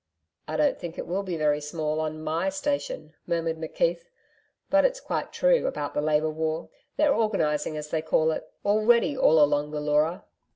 'I 0.47 0.57
don't 0.57 0.79
think 0.79 0.97
it 0.97 1.05
will 1.05 1.21
be 1.21 1.37
very 1.37 1.61
small 1.61 1.99
on 1.99 2.23
MY 2.23 2.49
station,' 2.49 3.13
murmured 3.27 3.57
McKeith. 3.57 4.05
'But 4.67 4.83
it's 4.83 4.99
quite 4.99 5.31
true 5.31 5.67
about 5.67 5.93
the 5.93 6.01
Labour 6.01 6.31
War. 6.31 6.69
They're 6.97 7.13
organising, 7.13 7.77
as 7.77 7.91
they 7.91 8.01
call 8.01 8.31
it, 8.31 8.51
already 8.65 9.15
all 9.15 9.39
along 9.39 9.69
the 9.69 9.79
Leura.' 9.79 10.25